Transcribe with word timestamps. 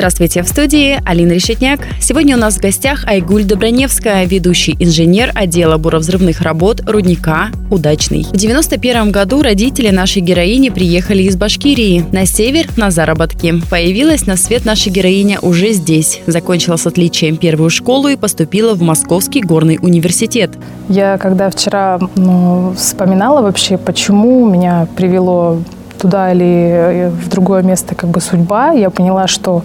Здравствуйте, 0.00 0.42
в 0.42 0.48
студии 0.48 0.98
Алина 1.04 1.32
Решетняк. 1.32 1.80
Сегодня 2.00 2.34
у 2.34 2.40
нас 2.40 2.54
в 2.54 2.60
гостях 2.62 3.06
Айгуль 3.06 3.44
Доброневская, 3.44 4.24
ведущий 4.24 4.74
инженер 4.78 5.30
отдела 5.34 5.76
буровзрывных 5.76 6.40
работ 6.40 6.80
рудника 6.86 7.48
«Удачный». 7.70 8.22
В 8.22 8.34
91 8.34 9.12
году 9.12 9.42
родители 9.42 9.90
нашей 9.90 10.22
героини 10.22 10.70
приехали 10.70 11.24
из 11.24 11.36
Башкирии 11.36 12.06
на 12.12 12.24
север 12.24 12.68
на 12.78 12.90
заработки. 12.90 13.60
Появилась 13.68 14.26
на 14.26 14.38
свет 14.38 14.64
наша 14.64 14.88
героиня 14.88 15.38
уже 15.42 15.72
здесь. 15.72 16.22
Закончила 16.26 16.76
с 16.76 16.86
отличием 16.86 17.36
первую 17.36 17.68
школу 17.68 18.08
и 18.08 18.16
поступила 18.16 18.72
в 18.72 18.80
Московский 18.80 19.42
горный 19.42 19.78
университет. 19.82 20.52
Я 20.88 21.18
когда 21.18 21.50
вчера 21.50 22.00
ну, 22.16 22.72
вспоминала 22.74 23.42
вообще, 23.42 23.76
почему 23.76 24.48
меня 24.48 24.88
привело 24.96 25.62
туда 26.00 26.32
или 26.32 26.70
э, 26.72 27.08
в 27.10 27.28
другое 27.28 27.62
место 27.62 27.94
как 27.94 28.10
бы 28.10 28.20
судьба, 28.20 28.70
я 28.70 28.90
поняла, 28.90 29.26
что 29.26 29.62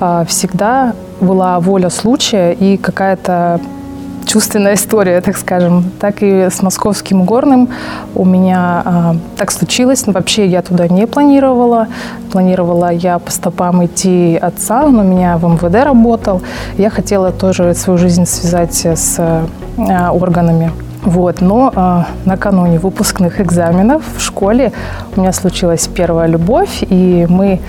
э, 0.00 0.24
всегда 0.28 0.94
была 1.20 1.60
воля 1.60 1.90
случая 1.90 2.52
и 2.52 2.76
какая-то 2.76 3.60
чувственная 4.28 4.74
история, 4.74 5.20
так 5.20 5.36
скажем. 5.36 5.90
Так 5.98 6.22
и 6.22 6.48
с 6.50 6.62
московским 6.62 7.24
горным 7.24 7.70
у 8.14 8.24
меня 8.24 8.82
а, 8.84 9.16
так 9.36 9.50
случилось. 9.50 10.06
Но 10.06 10.12
вообще 10.12 10.46
я 10.46 10.62
туда 10.62 10.86
не 10.86 11.06
планировала. 11.06 11.88
Планировала 12.30 12.92
я 12.92 13.18
по 13.18 13.30
стопам 13.30 13.84
идти 13.84 14.38
отца, 14.40 14.84
он 14.84 14.98
у 14.98 15.02
меня 15.02 15.38
в 15.38 15.48
МВД 15.48 15.84
работал. 15.84 16.42
Я 16.76 16.90
хотела 16.90 17.32
тоже 17.32 17.74
свою 17.74 17.98
жизнь 17.98 18.26
связать 18.26 18.84
с 18.84 19.18
а, 19.18 20.12
органами 20.12 20.70
вот, 21.02 21.40
но 21.40 21.72
э, 21.74 22.28
накануне 22.28 22.78
выпускных 22.78 23.40
экзаменов 23.40 24.02
в 24.16 24.20
школе 24.20 24.72
у 25.14 25.20
меня 25.20 25.32
случилась 25.32 25.86
первая 25.86 26.26
любовь, 26.26 26.82
и 26.82 27.26
мы, 27.28 27.60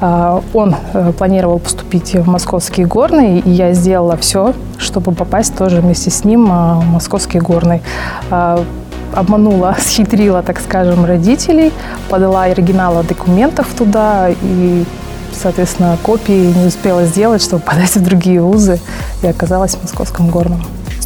э, 0.00 0.40
он 0.52 0.74
э, 0.92 1.12
планировал 1.16 1.58
поступить 1.60 2.14
в 2.14 2.28
Московский 2.28 2.84
горный, 2.84 3.38
и 3.38 3.50
я 3.50 3.72
сделала 3.72 4.16
все, 4.16 4.54
чтобы 4.78 5.12
попасть 5.12 5.56
тоже 5.56 5.80
вместе 5.80 6.10
с 6.10 6.24
ним 6.24 6.46
э, 6.46 6.74
в 6.80 6.84
Московский 6.86 7.38
горный. 7.38 7.82
Э, 8.30 8.58
обманула, 9.14 9.76
схитрила, 9.80 10.42
так 10.42 10.58
скажем, 10.58 11.04
родителей, 11.04 11.72
подала 12.08 12.42
оригиналы 12.42 13.04
документов 13.04 13.68
туда 13.76 14.28
и 14.30 14.84
соответственно, 15.40 15.96
копии 16.02 16.52
не 16.52 16.66
успела 16.66 17.04
сделать, 17.04 17.42
чтобы 17.42 17.62
подать 17.66 17.94
в 17.94 18.02
другие 18.02 18.40
вузы, 18.40 18.80
и 19.22 19.26
оказалась 19.26 19.74
в 19.74 19.82
Московском 19.82 20.28
горном. 20.28 20.62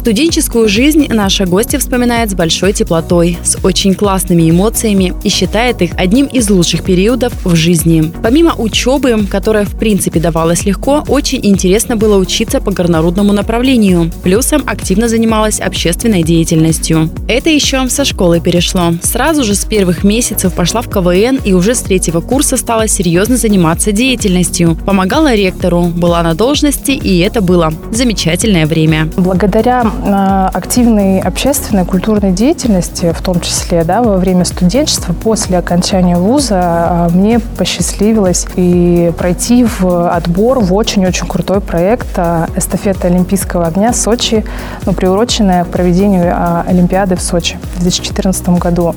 Студенческую 0.07 0.69
жизнь 0.69 1.05
наша 1.09 1.45
гостья 1.45 1.79
вспоминает 1.79 2.31
с 2.31 2.33
большой 2.33 2.71
теплотой, 2.71 3.37
с 3.43 3.57
очень 3.61 3.93
классными 3.93 4.49
эмоциями 4.49 5.13
и 5.25 5.27
считает 5.27 5.81
их 5.81 5.91
одним 5.97 6.27
из 6.27 6.49
лучших 6.49 6.83
периодов 6.83 7.33
в 7.43 7.55
жизни. 7.57 8.13
Помимо 8.23 8.55
учебы, 8.55 9.27
которая 9.29 9.65
в 9.65 9.77
принципе 9.77 10.21
давалась 10.21 10.63
легко, 10.63 11.03
очень 11.09 11.45
интересно 11.45 11.97
было 11.97 12.17
учиться 12.17 12.61
по 12.61 12.71
горнорудному 12.71 13.33
направлению. 13.33 14.09
Плюсом 14.23 14.63
активно 14.65 15.09
занималась 15.09 15.59
общественной 15.59 16.23
деятельностью. 16.23 17.09
Это 17.27 17.49
еще 17.49 17.89
со 17.89 18.05
школы 18.05 18.39
перешло. 18.39 18.93
Сразу 19.03 19.43
же 19.43 19.55
с 19.55 19.65
первых 19.65 20.05
месяцев 20.05 20.53
пошла 20.53 20.81
в 20.81 20.89
КВН 20.89 21.41
и 21.43 21.51
уже 21.51 21.75
с 21.75 21.81
третьего 21.81 22.21
курса 22.21 22.55
стала 22.55 22.87
серьезно 22.87 23.35
заниматься 23.35 23.91
деятельностью. 23.91 24.77
Помогала 24.85 25.35
ректору, 25.35 25.87
была 25.87 26.23
на 26.23 26.33
должности, 26.33 26.91
и 26.91 27.19
это 27.19 27.41
было 27.41 27.73
замечательное 27.91 28.65
время. 28.65 29.09
Благодаря 29.17 29.83
активной 30.05 31.19
общественной, 31.19 31.85
культурной 31.85 32.31
деятельности, 32.31 33.11
в 33.11 33.21
том 33.21 33.39
числе 33.39 33.83
да, 33.83 34.01
во 34.01 34.17
время 34.17 34.45
студенчества, 34.45 35.13
после 35.13 35.57
окончания 35.57 36.17
вуза, 36.17 36.59
а, 36.61 37.09
мне 37.09 37.39
посчастливилось 37.39 38.45
и 38.55 39.11
пройти 39.17 39.65
в 39.65 40.09
отбор 40.09 40.59
в 40.59 40.73
очень-очень 40.73 41.27
крутой 41.27 41.61
проект 41.61 42.07
а, 42.17 42.47
«Эстафета 42.55 43.07
Олимпийского 43.07 43.67
огня 43.67 43.93
Сочи», 43.93 44.45
ну, 44.85 44.93
приуроченная 44.93 45.63
к 45.65 45.67
проведению 45.67 46.33
а, 46.35 46.63
Олимпиады 46.67 47.15
в 47.15 47.21
Сочи 47.21 47.57
в 47.75 47.81
2014 47.81 48.49
году. 48.49 48.95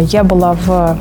Я 0.00 0.24
была 0.24 0.54
в 0.54 0.96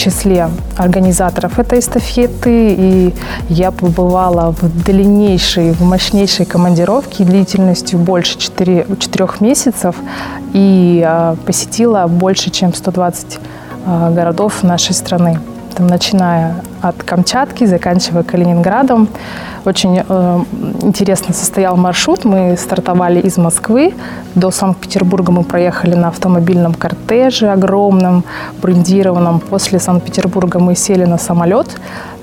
числе 0.00 0.48
организаторов 0.76 1.58
этой 1.58 1.78
эстафеты, 1.78 2.74
и 2.78 3.14
я 3.48 3.70
побывала 3.70 4.52
в 4.52 4.84
длиннейшей, 4.84 5.72
в 5.72 5.82
мощнейшей 5.82 6.46
командировке 6.46 7.24
длительностью 7.24 7.98
больше 7.98 8.38
4, 8.38 8.86
4 8.98 9.28
месяцев 9.40 9.94
и 10.54 11.04
а, 11.06 11.36
посетила 11.44 12.06
больше, 12.06 12.50
чем 12.50 12.72
120 12.72 13.38
а, 13.86 14.10
городов 14.10 14.62
нашей 14.62 14.94
страны 14.94 15.38
там, 15.74 15.86
начиная 15.86 16.56
от 16.82 17.02
Камчатки, 17.02 17.66
заканчивая 17.66 18.22
Калининградом. 18.22 19.08
Очень 19.64 20.02
э, 20.08 20.40
интересно 20.82 21.34
состоял 21.34 21.76
маршрут. 21.76 22.24
Мы 22.24 22.56
стартовали 22.56 23.20
из 23.20 23.36
Москвы. 23.36 23.94
До 24.34 24.50
Санкт-Петербурга 24.50 25.32
мы 25.32 25.44
проехали 25.44 25.94
на 25.94 26.08
автомобильном 26.08 26.74
кортеже 26.74 27.48
огромном, 27.48 28.24
брендированном. 28.62 29.40
После 29.40 29.78
Санкт-Петербурга 29.78 30.58
мы 30.58 30.74
сели 30.74 31.04
на 31.04 31.18
самолет 31.18 31.68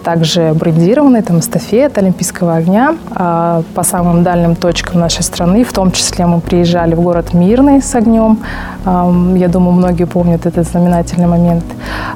также 0.04 0.54
брендированный, 0.54 1.22
там 1.22 1.40
эстафет 1.40 1.98
Олимпийского 1.98 2.56
огня 2.56 2.96
а, 3.12 3.64
по 3.74 3.84
самым 3.84 4.24
дальним 4.24 4.56
точкам 4.56 5.00
нашей 5.00 5.24
страны. 5.24 5.64
В 5.64 5.74
том 5.74 5.92
числе 5.92 6.26
мы 6.26 6.40
приезжали 6.40 6.96
в 6.96 7.02
город 7.02 7.34
Мирный 7.34 7.82
с 7.82 7.96
огнем. 7.96 8.40
Я 8.86 9.48
думаю, 9.48 9.74
многие 9.74 10.06
помнят 10.06 10.46
этот 10.46 10.68
знаменательный 10.68 11.28
момент. 11.28 11.64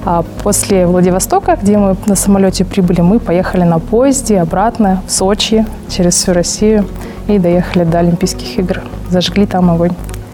А 0.05 0.23
после 0.43 0.87
Владивостока, 0.87 1.57
где 1.61 1.77
мы 1.77 1.95
на 2.05 2.15
самолете 2.15 2.63
прибыли, 2.63 3.01
мы 3.01 3.19
поехали 3.19 3.63
на 3.63 3.79
поезде 3.79 4.39
обратно 4.39 5.01
в 5.07 5.11
Сочи 5.11 5.65
через 5.89 6.15
всю 6.15 6.33
Россию 6.33 6.85
и 7.27 7.39
доехали 7.39 7.83
до 7.83 7.99
Олимпийских 7.99 8.59
игр. 8.59 8.81
Зажгли 9.09 9.45
там 9.45 9.69
огонь. 9.69 9.91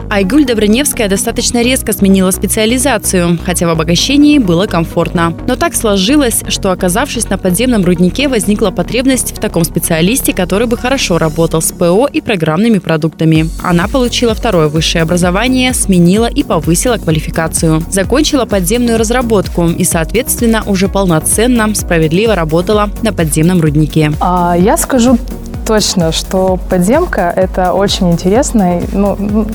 Айгуль 0.09 0.45
Доброневская 0.45 1.09
достаточно 1.09 1.61
резко 1.61 1.91
сменила 1.91 2.31
специализацию, 2.31 3.37
хотя 3.45 3.67
в 3.67 3.71
обогащении 3.71 4.39
было 4.39 4.65
комфортно. 4.65 5.33
Но 5.47 5.57
так 5.57 5.75
сложилось, 5.75 6.43
что 6.47 6.71
оказавшись 6.71 7.29
на 7.29 7.37
подземном 7.37 7.83
руднике, 7.83 8.29
возникла 8.29 8.71
потребность 8.71 9.35
в 9.35 9.39
таком 9.39 9.65
специалисте, 9.65 10.33
который 10.33 10.65
бы 10.65 10.77
хорошо 10.77 11.17
работал 11.17 11.61
с 11.61 11.73
ПО 11.73 12.07
и 12.11 12.21
программными 12.21 12.79
продуктами. 12.79 13.49
Она 13.61 13.89
получила 13.89 14.33
второе 14.33 14.69
высшее 14.69 15.01
образование, 15.01 15.73
сменила 15.73 16.27
и 16.27 16.43
повысила 16.43 16.97
квалификацию. 16.97 17.83
Закончила 17.89 18.45
подземную 18.45 18.97
разработку 18.97 19.67
и, 19.67 19.83
соответственно, 19.83 20.63
уже 20.65 20.87
полноценно, 20.87 21.75
справедливо 21.75 22.33
работала 22.33 22.89
на 23.01 23.11
подземном 23.11 23.59
руднике. 23.59 24.13
А, 24.21 24.55
я 24.57 24.77
скажу 24.77 25.17
точно, 25.65 26.13
что 26.13 26.57
подземка– 26.69 27.33
это 27.35 27.73
очень 27.73 28.11
интересно. 28.13 28.81
Ну, 28.93 29.45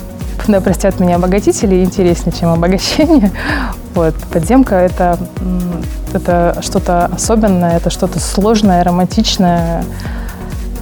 да, 0.49 0.61
простят 0.61 1.01
меня 1.01 1.17
обогатители, 1.17 1.83
интереснее, 1.83 2.35
чем 2.39 2.51
обогащение. 2.51 3.31
Вот. 3.95 4.15
Подземка 4.33 4.77
это, 4.77 5.19
это 6.15 6.57
что-то 6.63 7.05
особенное, 7.05 7.77
это 7.77 7.91
что-то 7.91 8.21
сложное, 8.21 8.83
романтичное. 8.83 9.85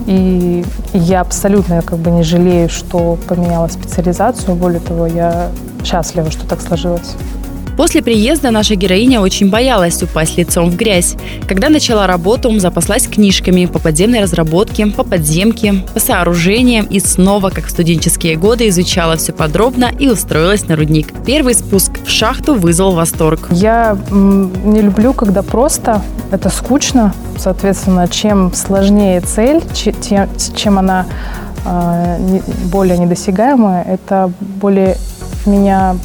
И 0.07 0.65
я 0.93 1.23
абсолютно 1.23 1.83
как 1.83 1.99
бы 1.99 2.13
не 2.13 2.23
жалею, 2.23 2.69
что 2.69 3.19
поменяла 3.27 3.67
специализацию. 3.67 4.55
Более 4.55 4.79
того, 4.79 5.07
я 5.07 5.49
счастлива, 5.83 6.31
что 6.31 6.47
так 6.47 6.61
сложилось. 6.61 7.17
После 7.81 8.03
приезда 8.03 8.51
наша 8.51 8.75
героиня 8.75 9.23
очень 9.23 9.49
боялась 9.49 10.03
упасть 10.03 10.37
лицом 10.37 10.69
в 10.69 10.77
грязь. 10.77 11.17
Когда 11.49 11.71
начала 11.71 12.07
работу, 12.07 12.51
запаслась 12.61 13.07
книжками 13.07 13.65
по 13.65 13.79
подземной 13.79 14.21
разработке, 14.21 14.87
по 14.89 15.03
подземке, 15.03 15.77
по 15.95 15.99
сооружениям 15.99 16.85
и 16.85 17.01
снова, 17.01 17.49
как 17.49 17.65
в 17.65 17.71
студенческие 17.71 18.37
годы, 18.37 18.69
изучала 18.69 19.17
все 19.17 19.33
подробно 19.33 19.91
и 19.99 20.09
устроилась 20.09 20.69
на 20.69 20.77
рудник. 20.77 21.25
Первый 21.25 21.55
спуск 21.55 21.93
в 22.05 22.11
шахту 22.11 22.55
вызвал 22.55 22.93
восторг. 22.93 23.49
Я 23.51 23.97
не 24.11 24.83
люблю, 24.83 25.15
когда 25.15 25.41
просто, 25.41 26.03
это 26.33 26.51
скучно. 26.51 27.15
Соответственно, 27.39 28.09
чем 28.09 28.53
сложнее 28.53 29.23
цель, 29.23 29.63
чем 29.75 30.79
она 30.79 31.07
а, 31.65 32.19
более 32.71 32.99
недосягаемая, 32.99 33.85
это 33.85 34.31
более 34.41 34.99
меня 35.47 35.97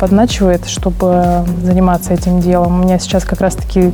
подначивает, 0.00 0.66
чтобы 0.66 1.44
заниматься 1.62 2.14
этим 2.14 2.40
делом. 2.40 2.80
У 2.80 2.84
меня 2.84 2.98
сейчас 2.98 3.24
как 3.24 3.40
раз-таки 3.42 3.92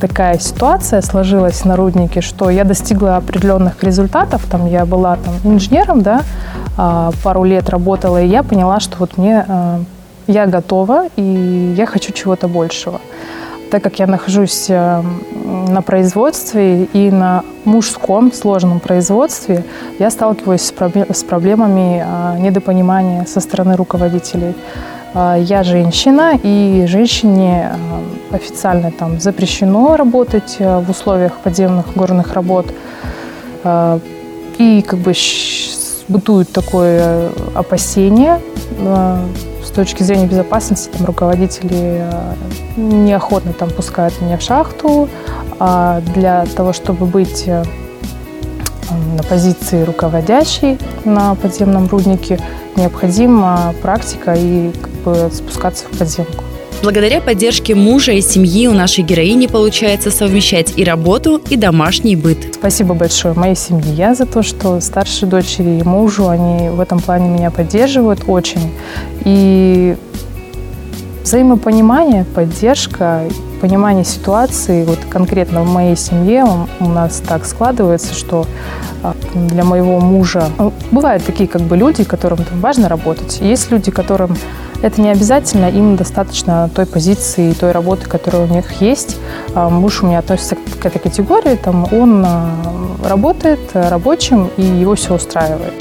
такая 0.00 0.38
ситуация 0.38 1.02
сложилась 1.02 1.64
на 1.64 1.74
руднике, 1.74 2.20
что 2.20 2.48
я 2.48 2.64
достигла 2.64 3.16
определенных 3.16 3.82
результатов. 3.82 4.46
Там 4.50 4.66
я 4.66 4.86
была 4.86 5.16
там 5.16 5.34
инженером, 5.52 6.02
да, 6.02 6.22
а, 6.76 7.10
пару 7.24 7.42
лет 7.42 7.68
работала, 7.70 8.22
и 8.22 8.28
я 8.28 8.44
поняла, 8.44 8.78
что 8.78 8.98
вот 8.98 9.18
мне 9.18 9.44
а, 9.48 9.80
я 10.28 10.46
готова, 10.46 11.06
и 11.16 11.74
я 11.76 11.86
хочу 11.86 12.12
чего-то 12.12 12.48
большего. 12.48 13.00
так 13.70 13.82
как 13.82 13.98
я 13.98 14.06
нахожусь 14.06 14.70
э, 14.70 15.02
на 15.68 15.82
производстве 15.82 16.84
и 16.84 17.10
на 17.10 17.42
мужском 17.64 18.32
сложном 18.32 18.80
производстве, 18.80 19.62
я 19.98 20.10
сталкиваюсь 20.10 20.72
с 21.12 21.22
проблемами 21.22 22.02
э, 22.02 22.38
недопонимания 22.38 23.26
со 23.26 23.40
стороны 23.40 23.76
руководителей. 23.76 24.54
Э, 25.14 25.36
я 25.40 25.62
женщина, 25.62 26.38
и 26.42 26.84
женщине 26.88 27.72
официально 28.30 28.90
там 28.90 29.20
запрещено 29.20 29.96
работать 29.96 30.56
в 30.58 30.90
условиях 30.90 31.32
подземных 31.38 31.94
горных 31.94 32.34
работ. 32.34 32.66
И 34.58 34.84
как 34.86 34.98
бы 34.98 35.12
бытует 36.08 36.52
такое 36.52 37.30
опасение 37.54 38.40
с 39.68 39.70
точки 39.70 40.02
зрения 40.02 40.26
безопасности 40.26 40.88
там, 40.96 41.06
руководители 41.06 42.02
э, 42.02 42.34
неохотно 42.76 43.52
там 43.52 43.70
пускают 43.70 44.20
меня 44.22 44.38
в 44.38 44.42
шахту. 44.42 45.08
А 45.60 46.00
для 46.14 46.46
того, 46.56 46.72
чтобы 46.72 47.06
быть 47.06 47.44
э, 47.46 47.64
на 49.18 49.24
позиции 49.24 49.82
руководящей 49.82 50.78
на 51.04 51.34
подземном 51.34 51.88
руднике, 51.88 52.38
необходима 52.76 53.74
практика 53.82 54.34
и 54.34 54.70
как 54.80 54.90
бы 55.04 55.30
спускаться 55.34 55.84
в 55.90 55.98
подземку. 55.98 56.44
Благодаря 56.80 57.20
поддержке 57.20 57.74
мужа 57.74 58.12
и 58.12 58.20
семьи 58.20 58.68
у 58.68 58.72
нашей 58.72 59.02
героини 59.02 59.48
получается 59.48 60.12
совмещать 60.12 60.74
и 60.76 60.84
работу, 60.84 61.42
и 61.50 61.56
домашний 61.56 62.14
быт. 62.14 62.54
Спасибо 62.54 62.94
большое 62.94 63.34
моей 63.34 63.56
семье 63.56 64.14
за 64.14 64.26
то, 64.26 64.44
что 64.44 64.80
старшие 64.80 65.28
дочери 65.28 65.80
и 65.80 65.82
мужу, 65.82 66.28
они 66.28 66.68
в 66.68 66.78
этом 66.78 67.00
плане 67.00 67.28
меня 67.28 67.50
поддерживают 67.50 68.20
очень. 68.28 68.70
И 69.24 69.96
взаимопонимание, 71.24 72.24
поддержка, 72.24 73.22
понимание 73.60 74.04
ситуации, 74.04 74.84
вот 74.84 75.00
конкретно 75.10 75.62
в 75.62 75.68
моей 75.68 75.96
семье 75.96 76.46
у 76.78 76.88
нас 76.88 77.20
так 77.26 77.44
складывается, 77.44 78.14
что 78.14 78.46
для 79.34 79.64
моего 79.64 80.00
мужа 80.00 80.48
ну, 80.58 80.72
бывают 80.90 81.24
такие 81.24 81.48
как 81.48 81.62
бы 81.62 81.76
люди, 81.76 82.04
которым 82.04 82.38
там 82.38 82.60
важно 82.60 82.88
работать. 82.88 83.40
Есть 83.40 83.70
люди, 83.70 83.90
которым 83.90 84.36
это 84.82 85.00
не 85.00 85.10
обязательно, 85.10 85.66
им 85.66 85.96
достаточно 85.96 86.70
той 86.74 86.86
позиции, 86.86 87.52
той 87.52 87.72
работы, 87.72 88.08
которая 88.08 88.44
у 88.44 88.46
них 88.46 88.80
есть. 88.80 89.16
А 89.54 89.68
муж 89.68 90.02
у 90.02 90.06
меня 90.06 90.20
относится 90.20 90.56
к 90.56 90.86
этой 90.86 91.00
категории, 91.00 91.56
там 91.56 91.86
он 91.92 92.24
а, 92.24 92.48
работает 93.04 93.60
рабочим, 93.72 94.50
и 94.56 94.62
его 94.62 94.94
все 94.94 95.14
устраивает. 95.14 95.74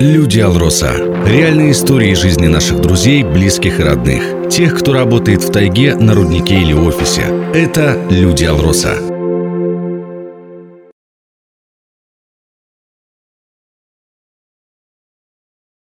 Люди 0.00 0.40
Алроса. 0.40 0.92
Реальные 1.26 1.72
истории 1.72 2.14
жизни 2.14 2.46
наших 2.46 2.80
друзей, 2.80 3.22
близких 3.22 3.80
и 3.80 3.82
родных. 3.82 4.22
Тех, 4.48 4.78
кто 4.78 4.94
работает 4.94 5.42
в 5.42 5.52
тайге, 5.52 5.94
на 5.94 6.14
руднике 6.14 6.54
или 6.54 6.72
офисе. 6.72 7.24
Это 7.52 7.98
Люди 8.08 8.44
Алроса. 8.44 9.09